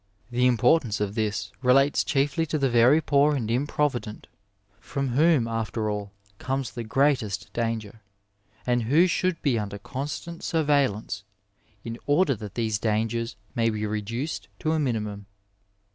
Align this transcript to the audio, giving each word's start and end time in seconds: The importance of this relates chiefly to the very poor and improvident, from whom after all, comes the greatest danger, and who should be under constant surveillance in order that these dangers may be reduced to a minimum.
The 0.31 0.47
importance 0.47 0.99
of 0.99 1.13
this 1.13 1.51
relates 1.61 2.03
chiefly 2.03 2.47
to 2.47 2.57
the 2.57 2.71
very 2.71 3.01
poor 3.01 3.35
and 3.35 3.51
improvident, 3.51 4.25
from 4.79 5.09
whom 5.09 5.47
after 5.47 5.91
all, 5.91 6.11
comes 6.39 6.71
the 6.71 6.83
greatest 6.83 7.53
danger, 7.53 8.01
and 8.65 8.81
who 8.81 9.05
should 9.05 9.39
be 9.43 9.59
under 9.59 9.77
constant 9.77 10.41
surveillance 10.43 11.23
in 11.83 11.99
order 12.07 12.33
that 12.33 12.55
these 12.55 12.79
dangers 12.79 13.35
may 13.53 13.69
be 13.69 13.85
reduced 13.85 14.47
to 14.57 14.71
a 14.71 14.79
minimum. 14.79 15.27